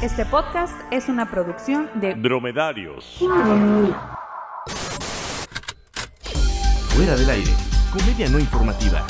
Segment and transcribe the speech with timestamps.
[0.00, 3.16] Este podcast es una producción de Dromedarios.
[6.90, 7.50] Fuera del aire,
[7.92, 9.04] comedia no informativa.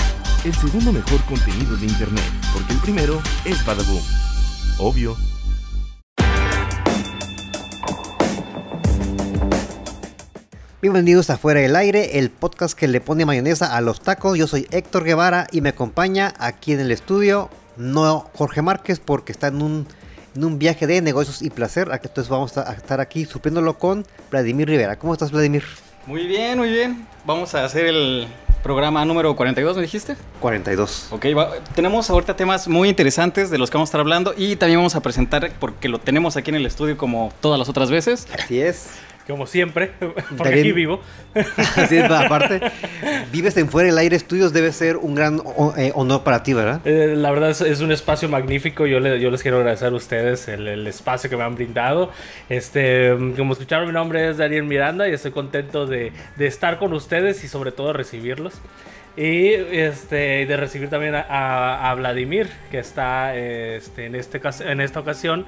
[0.46, 2.24] El segundo mejor contenido de internet,
[2.54, 4.00] porque el primero es Badaboom.
[4.78, 5.14] Obvio.
[10.80, 14.38] Bienvenidos a Fuera del Aire, el podcast que le pone mayonesa a los tacos.
[14.38, 19.32] Yo soy Héctor Guevara y me acompaña aquí en el estudio, no Jorge Márquez, porque
[19.32, 19.86] está en un,
[20.38, 21.88] en un viaje de negocios y placer.
[21.92, 24.96] Entonces vamos a estar aquí supliéndolo con Vladimir Rivera.
[24.96, 25.64] ¿Cómo estás, Vladimir?
[26.06, 27.06] Muy bien, muy bien.
[27.26, 28.28] Vamos a hacer el
[28.62, 30.16] programa número 42, ¿me dijiste?
[30.40, 31.08] 42.
[31.10, 34.56] Ok, va- tenemos ahorita temas muy interesantes de los que vamos a estar hablando y
[34.56, 37.90] también vamos a presentar, porque lo tenemos aquí en el estudio como todas las otras
[37.90, 38.88] veces, Así es.
[39.28, 39.92] Como siempre,
[40.36, 41.00] porque aquí vivo.
[41.76, 42.60] Así es, aparte,
[43.30, 45.40] vives en Fuera del Aire Estudios, debe ser un gran
[45.76, 46.80] eh, honor para ti, ¿verdad?
[46.86, 48.86] Eh, la verdad es, es un espacio magnífico.
[48.86, 52.10] Yo, le- yo les quiero agradecer a ustedes el, el espacio que me han brindado.
[52.48, 56.92] Este, como escucharon, mi nombre es Daniel Miranda y estoy contento de, de estar con
[56.94, 58.54] ustedes y sobre todo recibirlos.
[59.16, 64.80] Y este, de recibir también a, a- a Vladimir, que está este, en, este, en
[64.80, 65.44] esta ocasión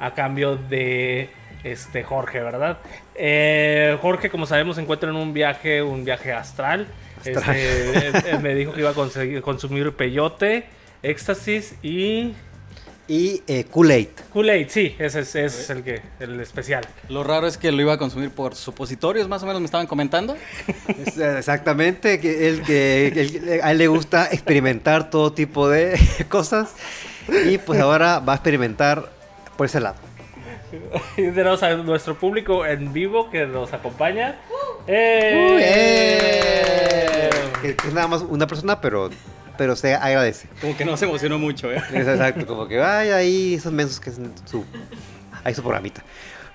[0.00, 1.28] a cambio de
[1.64, 2.78] este, Jorge, ¿verdad?
[3.14, 6.86] Eh, Jorge, como sabemos, se encuentra en un viaje, un viaje astral.
[7.18, 7.56] Astral.
[7.56, 10.66] Este, me dijo que iba a conseguir- consumir peyote,
[11.02, 12.34] éxtasis y
[13.10, 14.08] Y eh, Kool-Aid.
[14.34, 16.84] Kool-Aid, sí, ese es, ese es el, que, el especial.
[17.08, 19.86] Lo raro es que lo iba a consumir por supositorios, más o menos me estaban
[19.86, 20.36] comentando.
[21.06, 25.98] Es, eh, Exactamente, que él, que él- a él le gusta experimentar todo tipo de
[26.28, 26.74] cosas
[27.46, 29.10] y pues ahora va a experimentar
[29.56, 29.96] por ese lado.
[31.16, 34.36] Y tenemos a nuestro público en vivo que nos acompaña.
[34.86, 34.92] Uy,
[35.66, 37.30] ¡Eh!
[37.62, 39.10] Que, que es nada más una persona, pero,
[39.56, 40.48] pero se agradece.
[40.60, 41.82] Como que no se emocionó mucho, ¿eh?
[41.92, 44.64] Es exacto, como que vaya ahí esos mensos que es su,
[45.44, 46.02] ahí su programita.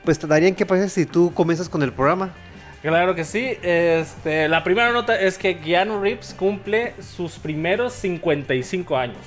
[0.04, 2.34] Pues Darían, ¿qué pasa si tú comienzas con el programa?
[2.82, 3.58] Claro que sí.
[3.62, 9.18] Este, la primera nota es que Keanu Reeves cumple sus primeros 55 años.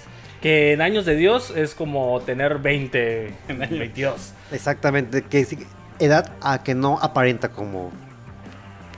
[0.43, 4.33] Que en años de Dios es como tener 20, 22.
[4.53, 5.57] Exactamente, que es
[5.99, 7.91] edad a que no aparenta como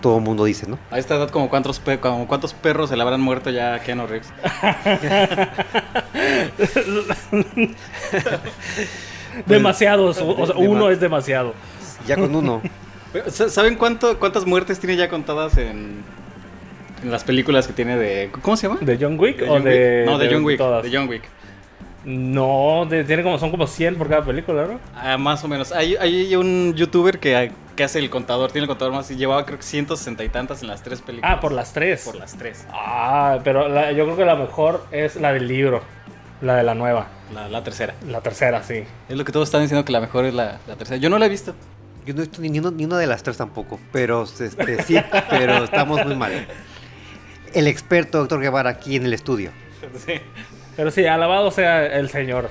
[0.00, 0.78] todo el mundo dice, ¿no?
[0.90, 3.80] A esta edad, como cuántos, pe- como cuántos perros se le habrán muerto ya a
[3.80, 4.32] Keanu Reeves.
[9.46, 10.18] Demasiados.
[10.20, 11.54] o- o sea, uno es demasiado.
[12.06, 12.62] Ya con uno.
[13.28, 16.02] ¿Saben cuánto, cuántas muertes tiene ya contadas en,
[17.02, 18.30] en las películas que tiene de...
[18.42, 18.78] ¿Cómo se llama?
[18.80, 20.00] ¿De John Wick ¿De o John de.?
[20.04, 20.10] Wick?
[20.10, 20.58] No, de John Wick.
[20.58, 20.82] todas?
[20.82, 21.22] De John Wick.
[22.04, 24.80] No, de- tiene como, son como 100 por cada película, ¿no?
[24.94, 25.72] Ah, más o menos.
[25.72, 29.44] Hay, hay un youtuber que, que hace el contador, tiene el contador más y llevaba
[29.44, 31.36] creo que 160 y tantas en las tres películas.
[31.36, 32.02] Ah, por las tres.
[32.04, 32.64] Por las tres.
[32.72, 35.82] Ah, pero la- yo creo que la mejor es la del libro.
[36.40, 37.08] La de la nueva.
[37.34, 37.94] La, la tercera.
[38.08, 38.84] La tercera, sí.
[39.08, 40.98] Es lo que todos están diciendo que la mejor es la, la tercera.
[40.98, 41.52] Yo no la he visto.
[42.06, 44.82] Yo no he visto ni, ni una, ni una de las tres tampoco, pero este,
[44.84, 44.96] sí,
[45.28, 46.46] pero estamos muy mal.
[47.54, 49.50] El experto doctor Guevara aquí en el estudio.
[50.76, 52.50] Pero sí, alabado sea el señor.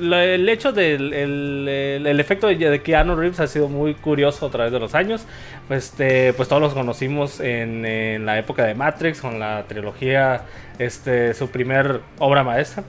[0.00, 4.50] El hecho del el, el- el efecto de, Keanu Reeves ha sido muy curioso a
[4.50, 5.26] través de los años.
[5.70, 10.42] Este, pues todos los conocimos en, la época de Matrix, con la trilogía,
[10.78, 12.84] este, su primer obra maestra.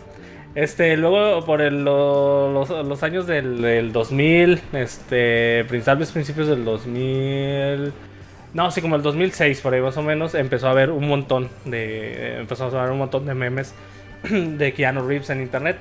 [0.55, 7.93] Este, luego por los, los años del, del 2000, este, principios, principios del 2000,
[8.53, 11.49] no, sí, como el 2006 por ahí más o menos, empezó a haber un montón
[11.65, 13.73] de, empezó a ver un montón de memes
[14.29, 15.77] de Keanu Reeves en internet.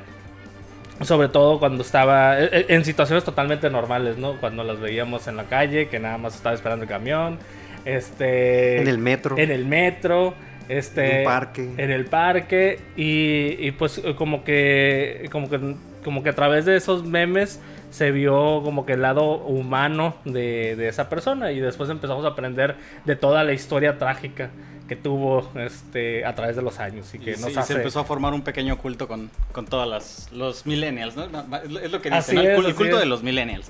[1.00, 4.36] Sobre todo cuando estaba e- e- en situaciones totalmente normales, ¿no?
[4.40, 7.38] Cuando las veíamos en la calle, que nada más estaba esperando el camión.
[7.84, 8.80] Este.
[8.82, 9.38] En el metro.
[9.38, 10.34] En el metro.
[10.68, 11.12] Este.
[11.12, 11.70] En un parque.
[11.76, 12.80] En el parque.
[12.96, 15.28] Y, y pues como que.
[15.30, 15.76] Como que.
[16.02, 20.76] Como que a través de esos memes se vio como que el lado humano de,
[20.76, 21.52] de esa persona.
[21.52, 24.50] Y después empezamos a aprender de toda la historia trágica
[24.88, 27.14] que tuvo este a través de los años.
[27.14, 27.72] Y que Y nos sí, hace...
[27.74, 31.24] se empezó a formar un pequeño culto con, con todas las los millennials, ¿no?
[31.24, 32.38] Es lo- que dicen.
[32.38, 33.00] El es, culto es.
[33.00, 33.68] de los millennials.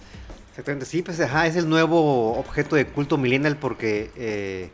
[0.51, 4.71] Exactamente, sí, pues ajá, es el nuevo objeto de culto millennial porque eh,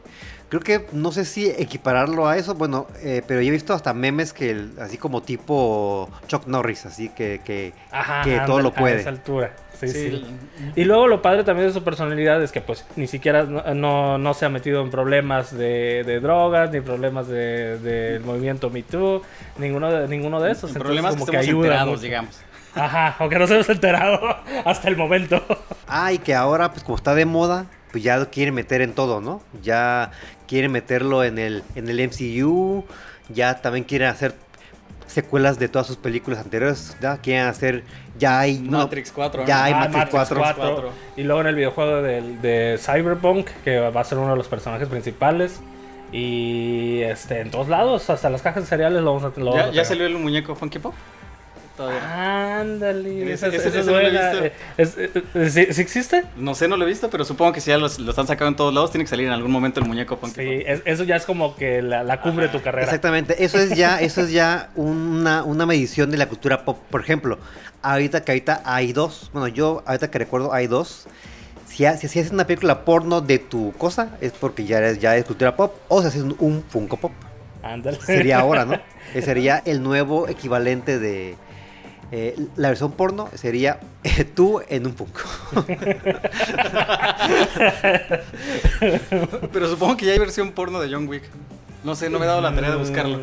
[0.61, 3.95] creo que no sé si equipararlo a eso, bueno, eh, pero yo he visto hasta
[3.95, 8.69] memes que el- así como tipo Chuck Norris, así que, que, Ajá, que todo lo
[8.71, 9.01] A puede.
[9.01, 9.53] esa altura.
[9.79, 10.25] Sí, Sí, sí.
[10.77, 14.19] Y luego lo padre también de su personalidad es que pues ni siquiera no, no,
[14.19, 18.83] no se ha metido en problemas de, de drogas, ni problemas del de, movimiento Me
[18.85, 19.23] Too,
[19.59, 20.71] ninguno de, ninguno de esos.
[20.71, 22.03] Entonces, problema es que como ayuda enterados, mucho.
[22.03, 22.41] digamos.
[22.77, 24.21] Ajá, aunque no se hemos enterado
[24.65, 25.43] hasta el momento.
[25.89, 28.93] Ah, y que ahora, pues como está de moda, pues ya lo quieren meter en
[28.95, 29.43] todo, ¿no?
[29.63, 30.13] Ya
[30.49, 32.85] quieren meterlo en el, en el MCU,
[33.29, 34.35] ya también quieren hacer
[35.07, 36.97] secuelas de todas sus películas anteriores.
[37.01, 37.19] ¿ya?
[37.19, 37.85] Quieren hacer,
[38.19, 38.59] ya hay...
[38.59, 39.45] no, Matrix 4.
[39.47, 40.37] ya hay Ah, Matrix 4.
[40.41, 40.91] 4.
[41.17, 44.49] Y luego en el videojuego del- de, Cyberpunk, que va a ser uno de los
[44.49, 45.61] personajes principales.
[46.13, 49.57] Y este, en todos lados, hasta las cajas de cereales lo vamos a, lo vamos
[49.57, 49.87] ¿Ya, a ya tener.
[49.87, 50.95] salió el muñeco Funky Pop?
[51.77, 52.61] Todavía.
[52.61, 54.45] Ándale, Ese- ese- no lo he visto.
[54.45, 56.25] Eh, eh, eh, ¿sí, sí existe?
[56.37, 58.51] No sé, no lo he visto, pero supongo que si ya los- lo están sacando
[58.51, 61.03] en todos lados, tiene que salir en algún momento el muñeco Funky Sí, es- eso
[61.03, 62.85] ya es como que la, la cumbre de tu carrera.
[62.85, 66.79] Exactamente, eso es ya, eso es ya una, una medición de la cultura pop.
[66.91, 67.39] Por ejemplo,
[67.83, 71.07] ahorita que ahorita hay dos, bueno, yo ahorita que recuerdo hay dos.
[71.67, 75.01] Si, ha- si, si haces una película porno de tu cosa, es porque ya eres,
[75.01, 77.11] ya es cultura pop, o si haces un, un Funko Pop.
[77.65, 77.99] Ándale.
[78.01, 78.79] Sería ahora, ¿no?
[79.25, 81.35] Sería el nuevo equivalente de.
[82.17, 85.23] Eh, la versión porno sería eh, tú en un Funko.
[89.53, 91.25] Pero supongo que ya hay versión porno de John Wick.
[91.83, 93.19] No sé, no me he dado la tarea de buscarlo.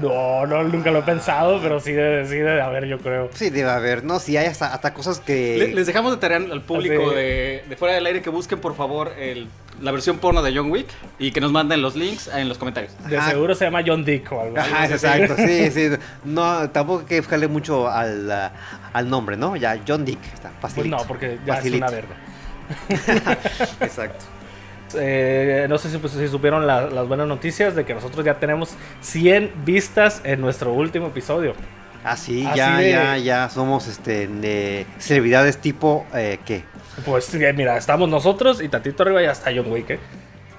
[0.00, 3.30] No, no, nunca lo he pensado, pero sí debe, sí debe haber, yo creo.
[3.34, 4.18] Sí, debe haber, ¿no?
[4.18, 5.56] Si hay hasta, hasta cosas que.
[5.58, 7.16] Le- Les dejamos de tarea al público Sí.
[7.16, 9.48] de, de fuera del aire que busquen por favor el-
[9.80, 10.86] la versión porno de John Wick
[11.18, 12.92] y que nos manden los links en los comentarios.
[13.08, 13.30] De Ajá.
[13.30, 14.70] seguro se llama John Dick o algo así.
[14.72, 15.88] Ajá, exacto, sí, sí.
[16.24, 18.30] No, tampoco hay que buscarle mucho al,
[18.92, 19.56] al nombre, ¿no?
[19.56, 20.96] Ya, John Dick, está Pues facilito.
[20.96, 21.84] no, porque ya Facilito.
[21.86, 22.14] es una verga.
[23.80, 24.24] Exacto.
[24.98, 28.34] Eh, no sé si, pues, si supieron la- las buenas noticias de que nosotros ya
[28.34, 31.54] tenemos 100 vistas en nuestro último episodio.
[32.04, 36.62] Ah, sí, Así ya, de- ya, ya somos este, de celebridades tipo, eh, ¿qué?
[37.04, 39.90] Pues eh, mira, estamos nosotros y tantito arriba ya está John Wick.
[39.90, 39.98] ¿eh?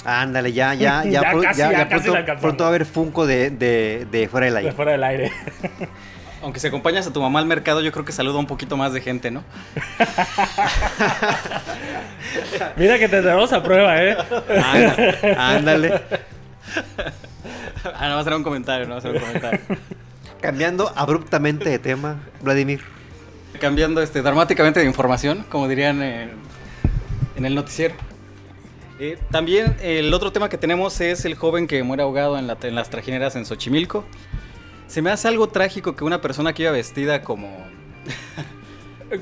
[0.06, 2.70] Ándale, ya, ya, ya, Ya pro- casi, ya- ya ya casi la pronto, va a
[2.70, 4.72] haber Funko de, de, de fuera del De aire.
[4.74, 5.32] fuera del aire.
[6.42, 8.94] Aunque si acompañas a tu mamá al mercado, yo creo que saluda un poquito más
[8.94, 9.44] de gente, ¿no?
[12.78, 14.18] Mira que te tenemos a prueba, ¿eh?
[14.64, 16.02] Ándale, ándale.
[17.96, 19.60] Ah, no va a ser un comentario, no va a ser un comentario.
[20.42, 22.82] Cambiando abruptamente de tema, Vladimir.
[23.60, 27.96] Cambiando este, dramáticamente de información, como dirían en el noticiero.
[29.00, 32.58] Eh, también el otro tema que tenemos es el joven que muere ahogado en, la-
[32.62, 34.06] en las trajineras en Xochimilco.
[34.88, 37.50] Se me hace algo trágico que una persona que iba vestida como,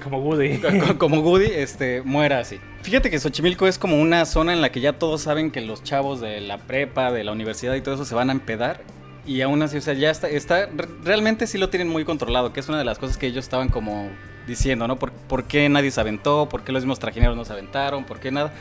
[0.04, 0.58] Como Woody.
[0.88, 2.60] co- como Woody este, muera así.
[2.84, 5.84] Fíjate que Xochimilco es como una zona en la que ya todos saben que los
[5.84, 8.82] chavos de la prepa, de la universidad y todo eso se van a empedar.
[9.26, 12.52] Y aún así, o sea, ya está, está re- realmente sí lo tienen muy controlado,
[12.52, 14.10] que es una de las cosas que ellos estaban como
[14.48, 14.98] diciendo, ¿no?
[15.00, 16.50] ¿Por, por qué nadie se aventó?
[16.50, 18.04] ¿Por qué los mismos trajineros no se aventaron?
[18.04, 18.52] ¿Por qué nada?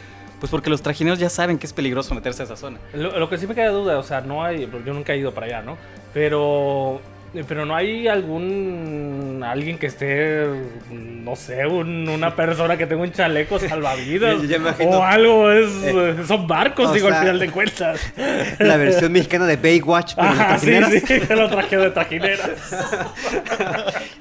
[0.43, 2.81] Pues porque los trajineros ya saben que es peligroso meterse a esa zona.
[2.95, 5.47] Lo, que sí me queda duda, o sea, no hay, yo nunca he ido para
[5.47, 5.79] allá, ¿no?
[6.13, 7.01] Pero,
[7.49, 10.47] pero no hay algún, alguien que esté,
[10.91, 14.91] no sé, un- una persona que tenga un chaleco salvavidas imagino.
[14.99, 18.01] o algo, es, son barcos, o digo, sea, al final de cuentas.
[18.59, 20.15] La versión mexicana de Baywatch.
[20.15, 22.51] pero Ajá, sí, sí, lo traje de trajineras.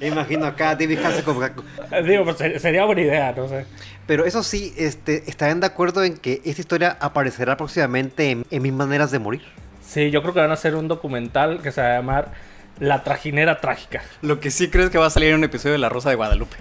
[0.00, 3.66] Imagino acá David Hasselhoff como Digo, pues ser- sería buena idea, no sé.
[4.06, 8.62] Pero eso sí, este, ¿estarán de acuerdo en que esta historia aparecerá próximamente en, en
[8.62, 9.42] Mis Maneras de Morir?
[9.86, 12.32] Sí, yo creo que van a hacer un documental que se va a llamar
[12.78, 14.02] La Trajinera Trágica.
[14.22, 16.10] Lo que sí creo es que va a salir en un episodio de La Rosa
[16.10, 16.56] de Guadalupe.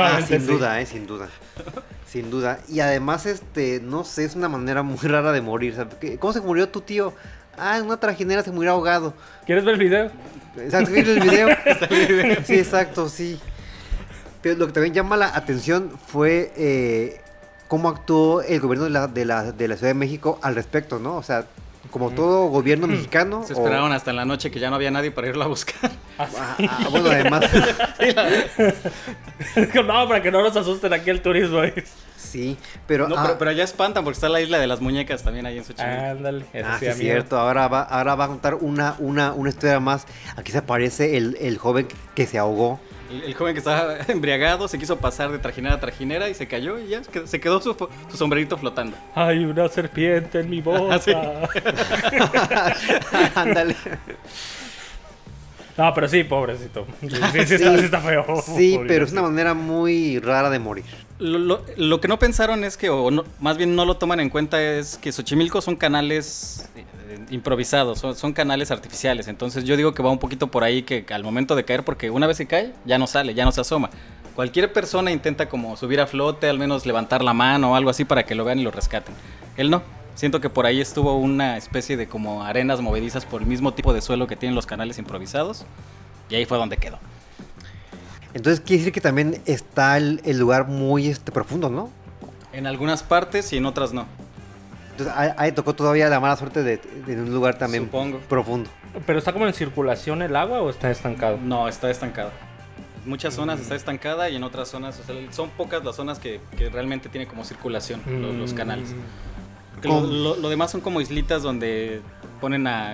[0.00, 0.46] Ah, sin sí.
[0.46, 1.28] duda, eh, sin duda.
[2.06, 2.58] Sin duda.
[2.68, 5.74] Y además, este, no sé, es una manera muy rara de morir.
[5.74, 5.94] ¿sabes?
[6.00, 7.12] ¿Qué- ¿Cómo se murió tu tío?
[7.56, 9.14] Ah, en una trajinera se murió ahogado.
[9.46, 10.10] ¿Quieres ver el video?
[10.56, 11.48] Exacto, ¿viste el video?
[12.44, 13.38] sí, exacto, sí.
[14.42, 17.20] Pero lo que también llama la atención fue eh,
[17.68, 20.98] cómo actuó el gobierno de la, de, la, de la Ciudad de México al respecto,
[20.98, 21.16] ¿no?
[21.16, 21.44] O sea,
[21.90, 23.44] como todo gobierno mexicano.
[23.44, 25.48] Se o- esperaron hasta en la noche que ya no había nadie para irlo a
[25.48, 25.90] buscar.
[26.18, 26.26] Ah,
[26.68, 27.44] ah, bueno, además,
[29.86, 31.60] no, para que no nos asusten aquí el turismo.
[32.16, 33.08] sí, pero.
[33.08, 35.58] No, ah, pero, pero allá espantan porque está la isla de las muñecas también ahí
[35.58, 36.02] en Xochimilco.
[36.04, 37.38] Ándale, eso Ah, sí es cierto.
[37.38, 40.06] Ahora va, ahora va a contar una, una, una historia más.
[40.36, 42.80] Aquí se aparece el, el joven que se ahogó.
[43.10, 46.46] El, el joven que estaba embriagado se quiso pasar de trajinera a trajinera y se
[46.46, 47.76] cayó y ya se quedó, su,
[48.14, 48.96] sombrerito flotando.
[49.14, 51.00] Hay una serpiente en mi boca.
[51.14, 52.74] Ah.
[53.34, 53.74] Ándale.
[55.76, 56.86] No, pero sí, pobrecito.
[57.00, 58.42] Sí, sí, sí está, sí está feo.
[58.42, 60.84] Sí, pero es una manera muy rara de morir.
[61.18, 64.62] Lo, que no pensaron es que, o no- más bien no lo toman en cuenta,
[64.62, 66.84] es que Xochimilco son canales eh,
[67.30, 69.26] improvisados, son, son canales artificiales.
[69.26, 72.10] Entonces yo digo que va un poquito por ahí que al momento de caer, porque
[72.10, 73.90] una vez que cae, ya no sale, ya no se asoma.
[74.36, 78.04] Cualquier persona intenta como subir a flote, al menos levantar la mano o algo así
[78.04, 79.12] para que lo vean y lo rescaten.
[79.56, 79.82] Él no.
[80.14, 83.92] Siento que por ahí estuvo una especie de como arenas movedizas por el mismo tipo
[83.92, 85.64] de suelo que tienen los canales improvisados.
[86.30, 86.98] Y ahí fue donde quedó.
[88.34, 91.90] Entonces quiere decir que también está el, el lugar muy este, profundo, ¿no?
[92.52, 94.06] En algunas partes y en otras no.
[94.92, 98.18] Entonces, ahí, ahí tocó todavía la mala suerte de, de un lugar también Supongo.
[98.28, 98.68] profundo.
[99.06, 101.38] ¿Pero está como en circulación el agua o está estancado?
[101.42, 102.32] No, está estancada.
[103.04, 106.18] En muchas zonas está estancada y en otras zonas, o sea, son pocas las zonas
[106.18, 108.94] que, que realmente tiene como circulación los, los canales.
[109.82, 112.00] Lo, lo- lo demás son como islitas donde
[112.40, 112.92] ponen a,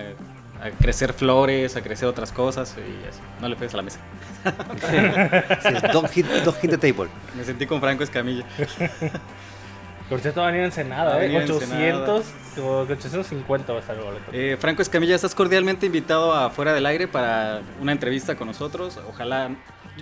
[0.62, 3.21] a crecer flores, a crecer otras cosas y así.
[3.41, 4.00] No le pegues a la mesa.
[4.45, 7.09] Sí, es don't, hit, don't hit the table.
[7.37, 8.45] Me sentí con Franco Escamilla.
[10.09, 11.29] Por cierto, va a venir en Ensenada, ¿eh?
[11.29, 12.27] venir en 800
[12.63, 14.25] o 850 va a estar el boleto.
[14.33, 19.01] Eh, Franco Escamilla, estás cordialmente invitado a Fuera del Aire para una entrevista con nosotros.
[19.09, 19.51] Ojalá.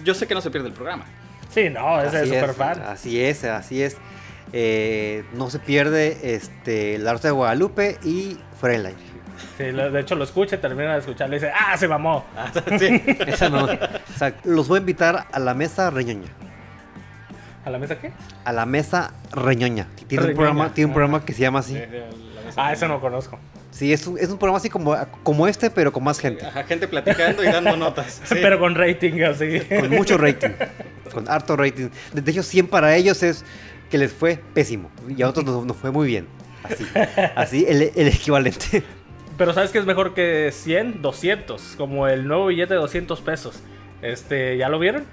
[0.04, 1.04] Yo sé que no se pierde el programa.
[1.50, 2.82] Sí, no, ese es Así súper fan.
[2.82, 3.96] Así es, así es.
[4.52, 9.11] Eh, no se pierde este, La Rosa de Guadalupe y Fuera del Aire.
[9.58, 12.24] Sí, lo- de hecho lo escucha, termina de escuchar, le dice, ¡ah, se mamó!
[12.78, 13.02] sí.
[13.26, 13.64] Esa no.
[13.64, 16.28] O sea, los voy a invitar a la mesa reñoña.
[17.64, 18.12] ¿A la mesa qué?
[18.44, 19.86] A la mesa reñoña.
[20.08, 20.94] Tiene un programa, tiene un Ah.
[20.94, 21.78] programa que se llama así.
[22.56, 23.38] Ah, eso no conozco.
[23.70, 26.44] Sí, es un, es un programa así como, como este, pero con más gente.
[26.44, 28.20] Ajá, gente platicando y dando notas.
[28.24, 28.34] Sí.
[28.42, 29.60] Pero con rating así.
[29.60, 30.50] Con mucho rating.
[31.14, 31.88] Con harto rating.
[32.12, 33.44] De hecho, 100 para ellos es
[33.90, 34.90] que les fue pésimo.
[35.08, 36.26] Y a otros nos, nos fue muy bien.
[36.64, 36.86] Así.
[37.36, 38.82] Así, el, el equivalente.
[39.42, 41.02] Pero ¿sabes qué es mejor que 100?
[41.02, 41.74] 200.
[41.76, 43.60] Como el nuevo billete de 200 pesos.
[44.00, 45.04] Este, ¿ya lo vieron?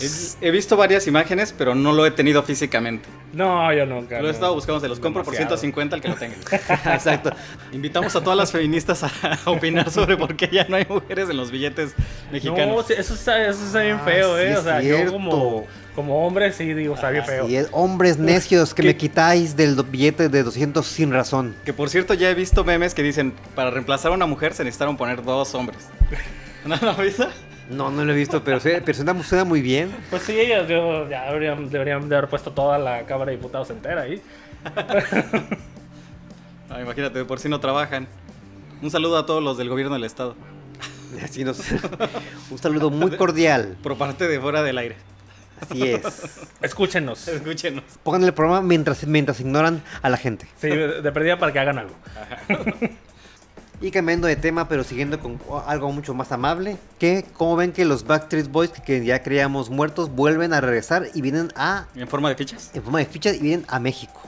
[0.00, 3.08] He, he visto varias imágenes, pero no lo he tenido físicamente.
[3.32, 4.16] No, yo nunca.
[4.16, 4.30] Lo he no.
[4.30, 5.56] estado buscando, se los compro por Demasiado.
[5.58, 6.36] 150 al que lo tenga.
[6.94, 7.30] Exacto.
[7.72, 9.10] Invitamos a todas las feministas a
[9.50, 12.86] opinar sobre por qué ya no hay mujeres en los billetes No, mexicanos.
[12.86, 14.52] sí, eso está, eso está bien Ah, feo, sí ¿eh?
[14.52, 15.04] es O sea, cierto.
[15.04, 17.48] yo como, como hombre sí digo, está bien feo.
[17.48, 18.88] Y es hombres necios que ¿Qué?
[18.88, 21.54] me quitáis del billete de 200 sin razón.
[21.64, 24.64] Que por cierto, ya he visto memes que dicen, para reemplazar a una mujer se
[24.64, 25.78] necesitaron poner dos hombres.
[26.64, 27.28] ¿No lo has visto?
[27.70, 29.90] No, no lo he visto, pero, se- pero suena, suena muy bien.
[30.10, 33.70] Pues sí, ellos yo- ya deberían, deberían de haber puesto toda la Cámara de Diputados
[33.70, 34.20] entera ahí.
[36.72, 38.06] Ah, imagínate, de por si no trabajan.
[38.80, 40.36] Un saludo a todos los del gobierno del estado.
[41.24, 41.60] Así nos-
[42.50, 43.76] un saludo muy cordial.
[43.82, 44.96] Por parte de fuera del aire.
[45.60, 46.02] Así es.
[46.62, 47.26] Escúchenos.
[47.26, 47.82] Escúchenos.
[48.04, 50.46] Pongan el programa mientras, mientras ignoran a la gente.
[50.60, 51.94] Sí, de de perdida para que hagan algo.
[53.82, 57.86] Y cambiando de tema, pero siguiendo con algo mucho más amable, que como ven que
[57.86, 62.28] los Backstreet Boys, que ya creíamos muertos, vuelven a regresar y vienen a, ¿En forma
[62.28, 62.70] de fichas?
[62.74, 64.20] en forma de fichas, y vienen a México.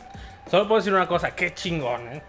[0.50, 2.22] Solo puedo decir una cosa, qué chingón, ¿eh?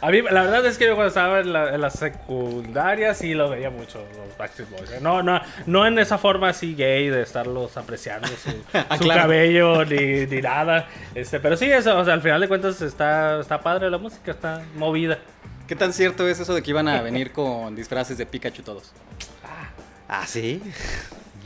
[0.00, 3.34] A mí, la verdad es que yo cuando estaba en la, en la secundaria sí
[3.34, 4.90] lo veía mucho, los Backstreet Boys.
[4.92, 4.98] ¿eh?
[5.00, 9.22] No, no, no en esa forma así gay de estarlos apreciando su, Ah, su claro.
[9.22, 10.86] cabello ni, ni nada.
[11.16, 14.30] Este, pero sí, eso, o sea, al final de cuentas está, está padre la música,
[14.30, 15.18] está movida.
[15.68, 18.90] ¿Qué tan cierto es eso de que iban a venir con disfraces de Pikachu todos?
[20.08, 20.60] Ah, sí.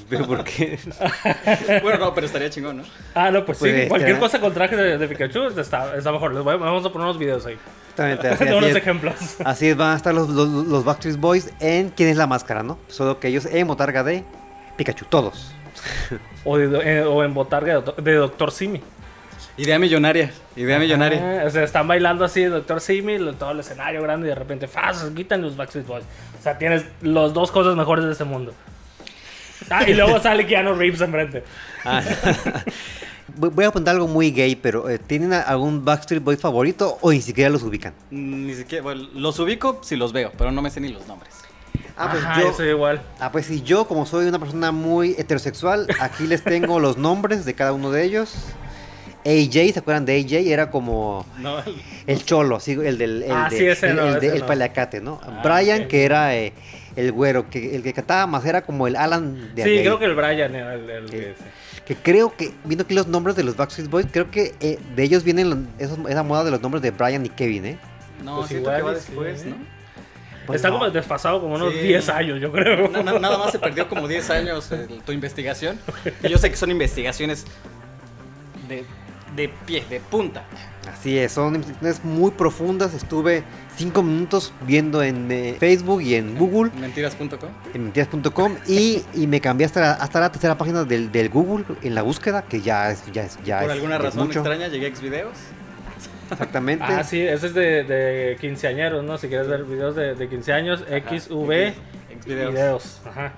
[0.08, 0.78] ¿Pero por qué?
[1.82, 2.82] Bueno, no, pero estaría chingón, ¿no?
[3.14, 6.34] Ah, no, pues sí, cualquier cosa con traje de, de Pikachu está, está mejor.
[6.34, 7.56] Les voy vamos a poner unos videos ahí.
[7.90, 8.76] Exactamente, así, unos es.
[8.76, 9.14] ejemplos.
[9.44, 12.62] Así es, van a estar los, los, los Backstreet Boys en ¿Quién es la máscara,
[12.62, 12.78] no?
[12.88, 14.22] Solo que ellos en botarga de
[14.76, 15.52] Pikachu, todos.
[16.44, 18.82] O, de- eh, o en botarga de, de Doctor Simi.
[19.56, 20.32] Idea millonaria.
[20.56, 21.44] Idea millonaria.
[21.47, 25.04] O sea, están bailando así, Doctor Simi, todo el escenario grande y de repente, ¡faz!
[25.14, 26.04] Quitan los Backstreet Boys.
[26.38, 28.54] O sea, tienes las dos cosas mejores de ese mundo.
[29.71, 31.44] Ah, y luego sale Keanu Reeves enfrente.
[31.85, 32.02] Ah.
[33.35, 37.23] Voy a apuntar algo muy gay, pero eh, ¿tienen algún Backstreet Boy favorito o ni
[37.23, 37.94] siquiera los ubican?
[38.11, 41.06] Mm, Ni siquiera, bueno, los ubico si los veo, pero no me sé ni los
[41.06, 41.35] nombres.
[41.97, 43.00] Ah, pues Ajá, yo, eso igual.
[43.21, 47.44] ah, pues sí, yo como soy una persona muy heterosexual, aquí les tengo los nombres
[47.44, 48.35] de cada uno de ellos.
[49.24, 50.32] AJ, ¿se acuerdan de AJ?
[50.52, 51.56] Era como No,
[52.06, 55.00] el cholo, el del el, Ah, de- sí, ese el, no, el de- el paliacate,
[55.00, 55.20] ¿no?
[55.22, 56.52] Ah, Brian, que era eh,
[56.96, 60.04] el güero, que el que cantaba más era como el Alan de Sí, creo que
[60.06, 61.34] el Brian era el, el que...
[61.86, 65.02] Que creo que, viendo aquí los nombres de los Backstreet Boys, creo que eh, de
[65.02, 67.78] ellos vienen los- esos- esa moda de los nombres de Brian y Kevin, ¿eh?
[68.24, 69.46] no Pues siento igual que va sí, después, ¿eh?
[69.50, 69.56] ¿no?
[70.46, 70.78] Pues Está no.
[70.78, 71.78] como desfasado como unos Sí.
[71.80, 72.88] 10 años, yo creo.
[72.88, 75.78] Na- na- nada más se perdió como 10 años eh, tu investigación.
[76.22, 77.44] Y yo sé que son investigaciones
[78.68, 78.84] de,
[79.36, 80.44] de pie, de punta.
[80.92, 82.92] Así es, son investigaciones muy profundas.
[82.94, 83.44] Estuve
[83.76, 87.28] cinco minutos viendo en eh, Facebook y en Google, Mentiras.com.
[87.72, 91.64] en mentiras.com, y, y me cambié hasta la, hasta la tercera página del, del Google
[91.82, 94.40] en la búsqueda, que ya es, ya es, ya Por es- alguna es razón mucho.
[94.40, 95.36] extraña llegué a Xvideos.
[96.30, 96.84] Exactamente.
[96.88, 99.18] Ah, sí, ese es de, de quinceañeros, ¿no?
[99.18, 102.52] Si quieres ver videos de, de 15 años, XV Xvideos.
[102.52, 103.00] videos.
[103.04, 103.32] Ajá.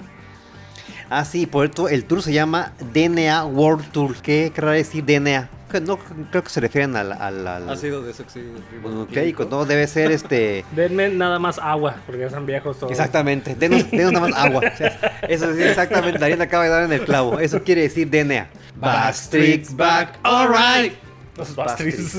[1.10, 4.14] Ah, sí, por esto el tour se llama DNA World Tour.
[4.22, 5.50] ¿Qué querrá decir DNA?
[5.74, 5.98] Que no
[6.30, 7.10] creo que se refieren al.
[7.10, 8.44] al, al- Ácido desoxi-
[8.84, 10.64] ok, no debe ser este.
[10.70, 12.92] Denme nada más agua, porque ya están viejos todos.
[12.92, 14.60] Exactamente, denos, denos nada más agua.
[14.72, 17.40] O sea, Eso es exactamente, Darín acaba de dar en el clavo.
[17.40, 18.48] Eso quiere decir DNA.
[18.76, 20.94] Backstreet's back, alright.
[21.36, 22.14] Los Backstreets.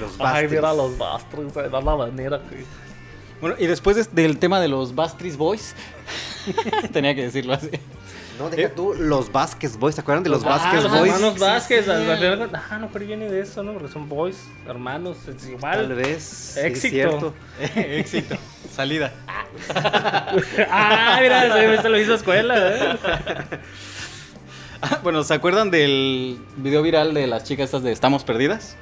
[0.00, 0.50] Los Ay, Bastries.
[0.50, 2.40] mira los Bastries, eh, da la manera.
[3.40, 5.76] Bueno, y después de- del tema de los Bastries Boys,
[6.92, 7.70] tenía que decirlo así.
[8.38, 9.94] No, deja tú, los Vázquez Boys.
[9.96, 11.12] ¿Se acuerdan de los Ah, Vázquez los Boys?
[11.12, 11.84] hermanos Vázquez.
[11.84, 11.90] sí.
[12.70, 13.72] Ah, no, pero viene de eso, ¿no?
[13.72, 16.56] Porque son boys, hermanos, es Tal vez.
[16.56, 16.90] Éxito.
[16.92, 17.34] cierto.
[17.74, 18.36] Éxito.
[18.72, 19.12] Salida.
[20.70, 22.98] ah, mira, se, se lo hizo escuela, ¿eh?
[24.80, 28.76] Ah, bueno, ¿se acuerdan del video viral de las chicas estas de Estamos Perdidas?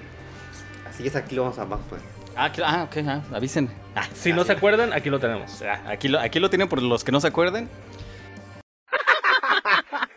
[0.91, 2.05] Así es, aquí lo vamos a a poner.
[2.37, 3.71] Ah, ah ok, ah, avisen.
[3.95, 5.63] Ah, Si no se acuerdan, aquí lo tenemos.
[5.63, 7.71] ah, aquí, lo, aquí lo tienen por los que no se acuerden.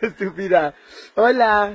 [0.02, 0.74] Estúpida.
[1.14, 1.74] Hola.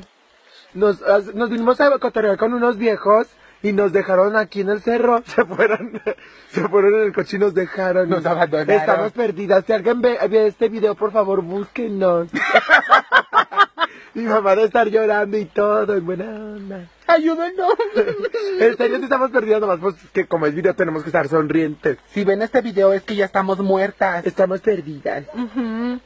[0.74, 1.01] Nos,
[1.34, 3.27] nos vinimos a cotorrear con unos viejos
[3.63, 5.24] y nos dejaron aquí en el cerro.
[5.36, 6.01] Se fueron,
[6.50, 8.10] se fueron en el coche y nos dejaron.
[8.10, 8.75] Nos abandonaron.
[8.75, 9.63] Estamos perdidas.
[9.65, 12.27] Si alguien ve, ve este video, por favor, búsquenos.
[14.13, 16.89] Mi mamá debe estar llorando y todo, en buena onda.
[17.07, 17.74] Ayúdenos.
[18.59, 21.97] en serio, si estamos perdidas, nomás pues que como es video tenemos que estar sonrientes.
[22.13, 24.25] Si ven este video es que ya estamos muertas.
[24.25, 25.25] Estamos perdidas.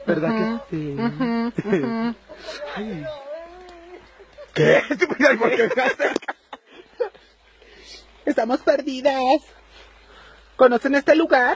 [0.06, 0.98] ¿Verdad que sí?
[2.76, 3.06] Ay.
[4.54, 4.82] ¿Qué?
[4.90, 5.70] Estúpida, ¿y por qué?
[8.26, 9.42] Estamos perdidas.
[10.56, 11.56] ¿Conocen este lugar?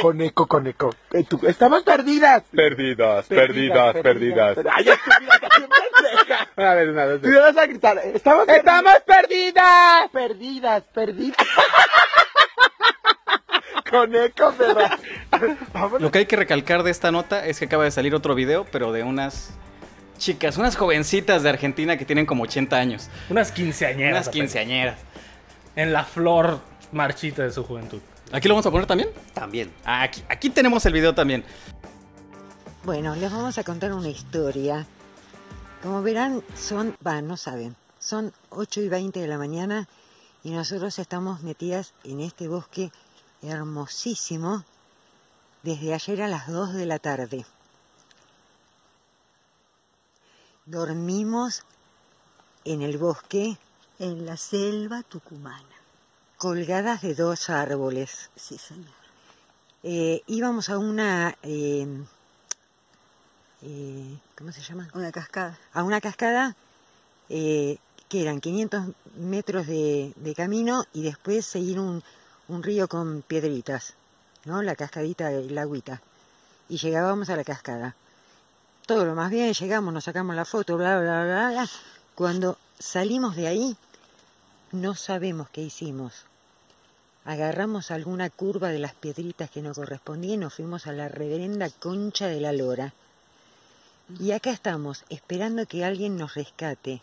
[0.00, 0.94] Con eco, con eco.
[1.12, 2.42] Eh, tú- Estamos perdidas.
[2.54, 4.58] Perdidas, perdidas, perdidas.
[4.72, 6.48] Ay, estúpida, qué pendeja.
[6.70, 7.22] A ver, una vez.
[7.22, 7.98] Tú vas a gritar.
[7.98, 10.10] Estamos, Estamos perdidas.
[10.12, 11.36] Perdidas, perdidas.
[13.90, 14.98] con eco, perra.
[15.72, 16.00] Vámonos.
[16.00, 18.64] Lo que hay que recalcar de esta nota es que acaba de salir otro video,
[18.70, 19.50] pero de unas
[20.18, 23.08] chicas, unas jovencitas de Argentina que tienen como 80 años.
[23.28, 24.12] Unas quinceañeras.
[24.12, 24.98] Unas quinceañeras.
[25.76, 26.60] En la flor
[26.92, 28.00] marchita de su juventud.
[28.32, 29.10] ¿Aquí lo vamos a poner también?
[29.34, 29.72] También.
[29.84, 31.44] Ah, Aquí, aquí tenemos el video también.
[32.84, 34.86] Bueno, les vamos a contar una historia.
[35.82, 39.88] Como verán, son, va, no saben, son 8 y 20 de la mañana
[40.44, 42.92] y nosotros estamos metidas en este bosque
[43.42, 44.64] hermosísimo
[45.62, 47.44] desde ayer a las 2 de la tarde.
[50.66, 51.64] Dormimos
[52.64, 53.56] en el bosque,
[53.98, 55.79] En la selva tucumana.
[56.40, 58.30] Colgadas de dos árboles.
[58.34, 58.88] Sí, señor.
[59.82, 61.36] Eh, íbamos a una...
[61.42, 61.86] eh,
[63.60, 64.88] eh, ¿Cómo se llama?
[64.94, 65.58] Una cascada.
[65.74, 66.56] a una cascada
[67.28, 67.76] eh,
[68.08, 72.02] que eran 500 metros de, de camino y después seguir un,
[72.48, 73.92] un río con piedritas,
[74.46, 74.62] ¿no?
[74.62, 76.00] La cascadita, el agüita.
[76.70, 77.96] Y llegábamos a la cascada.
[78.86, 81.68] Todo lo más bien, llegamos, nos sacamos la foto, bla, bla, bla, bla.
[82.14, 83.76] Cuando salimos de ahí,
[84.72, 86.29] no sabemos qué hicimos.
[87.30, 91.70] Agarramos alguna curva de las piedritas que nos correspondía y nos fuimos a la reverenda
[91.70, 92.92] concha de la lora.
[94.18, 97.02] Y acá estamos, esperando que alguien nos rescate.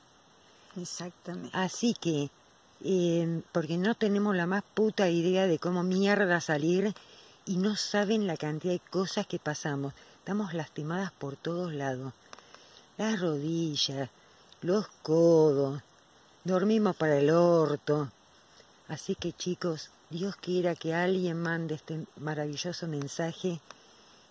[0.75, 1.57] Exactamente.
[1.57, 2.29] Así que,
[2.83, 6.93] eh, porque no tenemos la más puta idea de cómo mierda salir
[7.45, 9.93] y no saben la cantidad de cosas que pasamos.
[10.19, 12.11] Estamos lastimadas por todos lados.
[12.97, 14.09] Las rodillas,
[14.61, 15.81] los codos,
[16.43, 18.11] dormimos para el orto.
[18.89, 23.59] Así que chicos, Dios quiera que alguien mande este maravilloso mensaje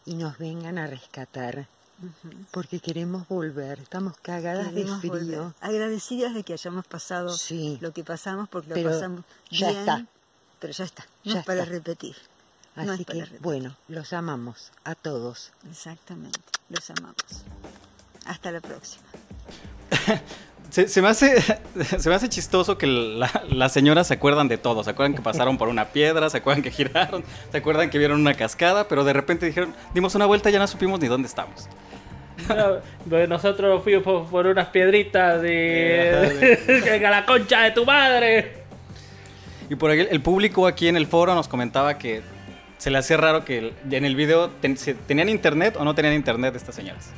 [0.05, 1.67] y nos vengan a rescatar.
[2.51, 5.13] Porque queremos volver, estamos cagadas Queremos de frío.
[5.43, 5.55] volver.
[5.61, 7.79] Agradecidas de que hayamos pasado Sí.
[7.81, 10.07] lo que pasamos, porque Pero lo pasamos ya bien, está.
[10.61, 11.07] Pero ya está.
[11.25, 11.73] No Ya es para está.
[11.73, 12.17] repetir.
[12.77, 13.41] no Así es para que, repetir.
[13.43, 15.53] bueno, los amamos a todos.
[15.71, 16.39] Exactamente.
[16.69, 17.17] Los amamos.
[18.27, 19.05] Hasta la próxima.
[20.71, 21.41] Se, se me hace,
[21.99, 24.83] se me hace chistoso que la- las señoras se acuerdan de todo.
[24.85, 28.21] Se acuerdan que pasaron por una piedra, se acuerdan que giraron, se acuerdan que vieron
[28.21, 31.29] una cascada, pero de repente dijeron, dimos una vuelta y ya no supimos ni dónde
[31.29, 31.69] estamos.
[32.49, 32.77] No,
[33.09, 36.59] pues nosotros fuimos por, por unas piedritas de...
[36.69, 37.07] de...
[37.07, 38.65] a la concha de tu madre!
[39.71, 42.23] Y por ahí el- público aquí en el foro nos comentaba que
[42.79, 44.77] se le hacía raro que en el video ten-
[45.07, 47.09] tenían internet o no tenían internet estas señoras.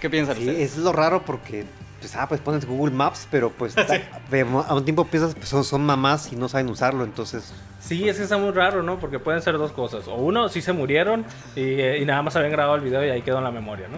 [0.00, 0.72] ¿Qué piensan Sí, ustedes?
[0.72, 1.64] es lo raro porque,
[2.00, 3.74] pues, ah, pues pones Google Maps, pero pues
[4.30, 7.52] de mo- a un tiempo piensas, pues son, son mamás y no saben usarlo, entonces...
[7.78, 8.98] Sí, es que está muy raro, ¿no?
[8.98, 10.06] Porque pueden ser dos cosas.
[10.08, 11.24] O uno, sí se murieron
[11.56, 13.86] y, eh, y nada más habían grabado el video y ahí quedó en la memoria,
[13.88, 13.96] ¿no?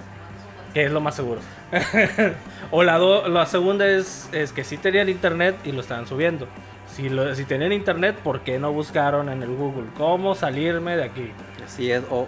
[0.73, 1.41] Que es lo más seguro.
[2.71, 6.47] o la, do- la segunda es, es que sí tenían internet y lo estaban subiendo.
[6.95, 11.05] Si, lo- si tenían internet, ¿por qué no buscaron en el Google cómo salirme de
[11.05, 11.33] aquí?
[11.65, 12.19] Así es, o...